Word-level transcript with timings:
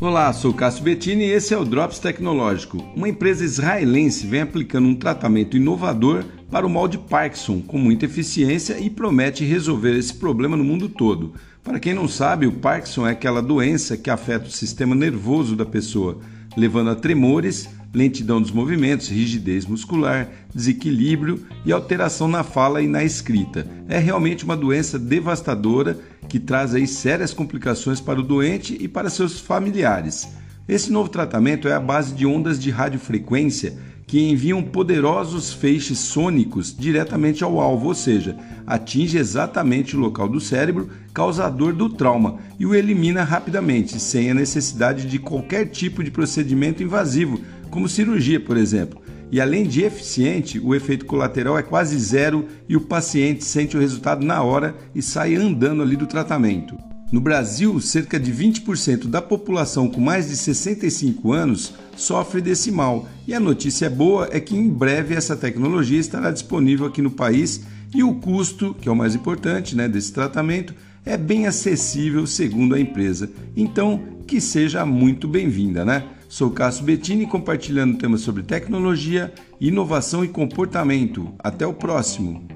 Olá, 0.00 0.32
sou 0.32 0.54
Cássio 0.54 0.84
Bettini 0.84 1.24
e 1.24 1.32
esse 1.32 1.52
é 1.52 1.58
o 1.58 1.64
Drops 1.64 1.98
Tecnológico. 1.98 2.78
Uma 2.94 3.08
empresa 3.08 3.44
israelense 3.44 4.28
vem 4.28 4.42
aplicando 4.42 4.86
um 4.86 4.94
tratamento 4.94 5.56
inovador 5.56 6.24
para 6.48 6.64
o 6.64 6.70
mal 6.70 6.86
de 6.86 6.96
Parkinson 6.96 7.60
com 7.60 7.78
muita 7.78 8.06
eficiência 8.06 8.78
e 8.78 8.88
promete 8.88 9.44
resolver 9.44 9.98
esse 9.98 10.14
problema 10.14 10.56
no 10.56 10.62
mundo 10.62 10.88
todo. 10.88 11.34
Para 11.64 11.80
quem 11.80 11.94
não 11.94 12.06
sabe, 12.06 12.46
o 12.46 12.52
Parkinson 12.52 13.08
é 13.08 13.10
aquela 13.10 13.42
doença 13.42 13.96
que 13.96 14.08
afeta 14.08 14.46
o 14.46 14.52
sistema 14.52 14.94
nervoso 14.94 15.56
da 15.56 15.66
pessoa, 15.66 16.20
levando 16.56 16.90
a 16.90 16.94
tremores, 16.94 17.68
lentidão 17.92 18.40
dos 18.40 18.50
movimentos, 18.50 19.08
rigidez 19.08 19.66
muscular, 19.66 20.28
desequilíbrio 20.54 21.44
e 21.66 21.72
alteração 21.72 22.28
na 22.28 22.44
fala 22.44 22.80
e 22.80 22.86
na 22.86 23.02
escrita. 23.02 23.66
É 23.88 23.98
realmente 23.98 24.44
uma 24.44 24.56
doença 24.56 24.98
devastadora 24.98 25.98
que 26.28 26.38
traz 26.38 26.74
aí 26.74 26.86
sérias 26.86 27.32
complicações 27.32 28.00
para 28.00 28.20
o 28.20 28.22
doente 28.22 28.76
e 28.78 28.86
para 28.86 29.10
seus 29.10 29.40
familiares. 29.40 30.28
Esse 30.68 30.92
novo 30.92 31.08
tratamento 31.08 31.66
é 31.66 31.72
a 31.72 31.80
base 31.80 32.14
de 32.14 32.26
ondas 32.26 32.58
de 32.58 32.70
radiofrequência 32.70 33.76
que 34.06 34.30
enviam 34.30 34.62
poderosos 34.62 35.52
feixes 35.52 35.98
sônicos 35.98 36.74
diretamente 36.76 37.44
ao 37.44 37.60
alvo, 37.60 37.88
ou 37.88 37.94
seja, 37.94 38.36
atinge 38.66 39.18
exatamente 39.18 39.94
o 39.94 40.00
local 40.00 40.28
do 40.28 40.40
cérebro 40.40 40.88
causador 41.12 41.74
do 41.74 41.90
trauma 41.90 42.38
e 42.58 42.64
o 42.64 42.74
elimina 42.74 43.22
rapidamente, 43.22 44.00
sem 44.00 44.30
a 44.30 44.34
necessidade 44.34 45.06
de 45.06 45.18
qualquer 45.18 45.66
tipo 45.66 46.02
de 46.02 46.10
procedimento 46.10 46.82
invasivo, 46.82 47.40
como 47.70 47.88
cirurgia, 47.88 48.40
por 48.40 48.56
exemplo. 48.56 49.00
E 49.30 49.40
além 49.40 49.66
de 49.66 49.82
eficiente, 49.82 50.58
o 50.58 50.74
efeito 50.74 51.04
colateral 51.04 51.58
é 51.58 51.62
quase 51.62 51.98
zero 51.98 52.46
e 52.68 52.76
o 52.76 52.80
paciente 52.80 53.44
sente 53.44 53.76
o 53.76 53.80
resultado 53.80 54.24
na 54.24 54.42
hora 54.42 54.74
e 54.94 55.02
sai 55.02 55.34
andando 55.34 55.82
ali 55.82 55.96
do 55.96 56.06
tratamento. 56.06 56.76
No 57.10 57.20
Brasil, 57.20 57.80
cerca 57.80 58.20
de 58.20 58.30
20% 58.32 59.06
da 59.06 59.22
população 59.22 59.88
com 59.88 60.00
mais 60.00 60.28
de 60.28 60.36
65 60.36 61.32
anos 61.32 61.72
sofre 61.96 62.40
desse 62.40 62.70
mal, 62.70 63.08
e 63.26 63.32
a 63.32 63.40
notícia 63.40 63.88
boa 63.88 64.28
é 64.30 64.38
que 64.38 64.54
em 64.54 64.68
breve 64.68 65.14
essa 65.14 65.34
tecnologia 65.34 65.98
estará 65.98 66.30
disponível 66.30 66.86
aqui 66.86 67.00
no 67.00 67.10
país 67.10 67.62
e 67.94 68.02
o 68.02 68.14
custo, 68.14 68.76
que 68.78 68.88
é 68.88 68.92
o 68.92 68.96
mais 68.96 69.14
importante 69.14 69.74
né, 69.74 69.88
desse 69.88 70.12
tratamento, 70.12 70.74
é 71.04 71.16
bem 71.16 71.46
acessível 71.46 72.26
segundo 72.26 72.74
a 72.74 72.80
empresa. 72.80 73.30
Então, 73.56 74.02
que 74.26 74.40
seja 74.40 74.84
muito 74.84 75.26
bem-vinda, 75.26 75.86
né? 75.86 76.04
Sou 76.28 76.50
Cássio 76.50 76.84
Bettini 76.84 77.26
compartilhando 77.26 77.96
temas 77.96 78.20
sobre 78.20 78.42
tecnologia, 78.42 79.32
inovação 79.58 80.22
e 80.22 80.28
comportamento. 80.28 81.32
Até 81.38 81.66
o 81.66 81.72
próximo! 81.72 82.46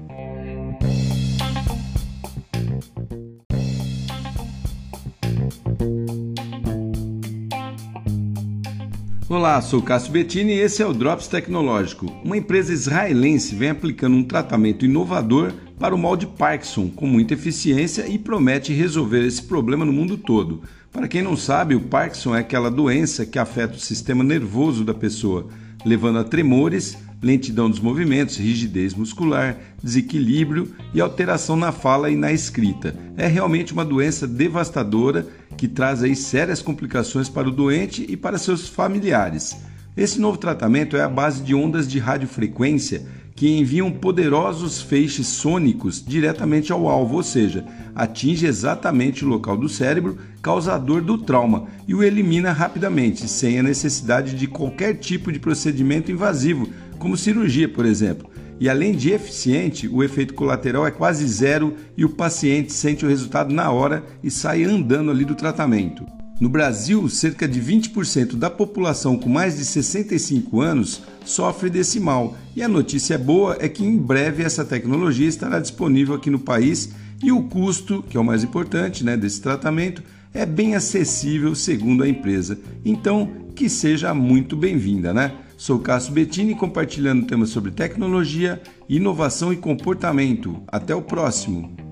Olá, 9.27 9.59
sou 9.59 9.81
Cássio 9.81 10.11
Bettini 10.11 10.53
e 10.53 10.59
esse 10.59 10.83
é 10.83 10.85
o 10.85 10.93
Drops 10.93 11.27
Tecnológico. 11.27 12.05
Uma 12.23 12.37
empresa 12.37 12.71
israelense 12.71 13.55
vem 13.55 13.71
aplicando 13.71 14.15
um 14.15 14.23
tratamento 14.23 14.85
inovador 14.85 15.51
para 15.83 15.93
o 15.93 15.97
mal 15.97 16.15
de 16.15 16.25
Parkinson 16.25 16.87
com 16.87 17.05
muita 17.05 17.33
eficiência 17.33 18.07
e 18.07 18.17
promete 18.17 18.71
resolver 18.71 19.27
esse 19.27 19.43
problema 19.43 19.83
no 19.83 19.91
mundo 19.91 20.15
todo. 20.15 20.61
Para 20.89 21.09
quem 21.09 21.21
não 21.21 21.35
sabe, 21.35 21.75
o 21.75 21.81
Parkinson 21.81 22.33
é 22.33 22.39
aquela 22.39 22.71
doença 22.71 23.25
que 23.25 23.37
afeta 23.37 23.75
o 23.75 23.79
sistema 23.81 24.23
nervoso 24.23 24.85
da 24.85 24.93
pessoa, 24.93 25.49
levando 25.83 26.19
a 26.19 26.23
tremores, 26.23 26.97
lentidão 27.21 27.69
dos 27.69 27.81
movimentos, 27.81 28.37
rigidez 28.37 28.93
muscular, 28.93 29.57
desequilíbrio 29.83 30.73
e 30.93 31.01
alteração 31.01 31.57
na 31.57 31.73
fala 31.73 32.09
e 32.09 32.15
na 32.15 32.31
escrita. 32.31 32.95
É 33.17 33.27
realmente 33.27 33.73
uma 33.73 33.83
doença 33.83 34.25
devastadora 34.25 35.27
que 35.57 35.67
traz 35.67 36.01
aí 36.01 36.15
sérias 36.15 36.61
complicações 36.61 37.27
para 37.27 37.49
o 37.49 37.51
doente 37.51 38.05
e 38.07 38.15
para 38.15 38.37
seus 38.37 38.69
familiares. 38.69 39.57
Esse 39.97 40.17
novo 40.17 40.37
tratamento 40.37 40.95
é 40.95 41.01
a 41.01 41.09
base 41.09 41.43
de 41.43 41.53
ondas 41.53 41.89
de 41.89 41.99
radiofrequência 41.99 43.05
que 43.35 43.49
enviam 43.49 43.91
poderosos 43.91 44.81
feixes 44.81 45.27
sônicos 45.27 46.03
diretamente 46.05 46.71
ao 46.71 46.87
alvo, 46.87 47.15
ou 47.15 47.23
seja, 47.23 47.65
atinge 47.95 48.45
exatamente 48.45 49.25
o 49.25 49.27
local 49.27 49.57
do 49.57 49.67
cérebro 49.67 50.17
causador 50.41 51.01
do 51.01 51.17
trauma 51.17 51.67
e 51.87 51.95
o 51.95 52.03
elimina 52.03 52.51
rapidamente, 52.51 53.27
sem 53.27 53.59
a 53.59 53.63
necessidade 53.63 54.35
de 54.35 54.47
qualquer 54.47 54.95
tipo 54.95 55.31
de 55.31 55.39
procedimento 55.39 56.11
invasivo, 56.11 56.69
como 56.99 57.17
cirurgia, 57.17 57.67
por 57.67 57.85
exemplo. 57.85 58.29
E 58.59 58.69
além 58.69 58.93
de 58.93 59.11
eficiente, 59.11 59.87
o 59.87 60.03
efeito 60.03 60.33
colateral 60.33 60.85
é 60.85 60.91
quase 60.91 61.27
zero 61.27 61.75
e 61.97 62.05
o 62.05 62.09
paciente 62.09 62.71
sente 62.71 63.05
o 63.05 63.09
resultado 63.09 63.53
na 63.53 63.71
hora 63.71 64.03
e 64.23 64.29
sai 64.29 64.63
andando 64.63 65.11
ali 65.11 65.25
do 65.25 65.35
tratamento. 65.35 66.05
No 66.43 66.49
Brasil, 66.49 67.07
cerca 67.07 67.47
de 67.47 67.61
20% 67.61 68.35
da 68.35 68.49
população 68.49 69.17
com 69.17 69.29
mais 69.29 69.55
de 69.55 69.63
65 69.63 70.59
anos 70.59 71.01
sofre 71.23 71.69
desse 71.69 72.01
mal. 72.01 72.35
E 72.53 72.61
a 72.61 72.67
notícia 72.67 73.17
boa 73.17 73.55
é 73.61 73.69
que 73.69 73.81
em 73.81 73.97
breve 73.97 74.43
essa 74.43 74.65
tecnologia 74.65 75.29
estará 75.29 75.57
disponível 75.61 76.13
aqui 76.13 76.29
no 76.29 76.37
país 76.37 76.89
e 77.23 77.31
o 77.31 77.43
custo, 77.43 78.03
que 78.09 78.17
é 78.17 78.19
o 78.19 78.25
mais 78.25 78.43
importante 78.43 79.05
né, 79.05 79.15
desse 79.15 79.41
tratamento, 79.41 80.03
é 80.33 80.45
bem 80.45 80.75
acessível 80.75 81.55
segundo 81.55 82.03
a 82.03 82.09
empresa. 82.09 82.59
Então, 82.83 83.31
que 83.55 83.69
seja 83.69 84.13
muito 84.13 84.57
bem-vinda, 84.57 85.13
né? 85.13 85.31
Sou 85.55 85.79
Cássio 85.79 86.11
Bettini 86.11 86.55
compartilhando 86.55 87.25
temas 87.25 87.51
sobre 87.51 87.71
tecnologia, 87.71 88.61
inovação 88.89 89.53
e 89.53 89.55
comportamento. 89.55 90.61
Até 90.67 90.93
o 90.93 91.01
próximo! 91.01 91.82